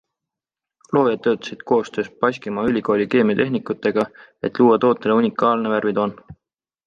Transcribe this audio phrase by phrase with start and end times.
[0.95, 4.05] Loojad töötasid koostöös Baskimaa ülikooli keemiatehnikutega,
[4.49, 6.17] et luua tootele unikaalne värvitoon.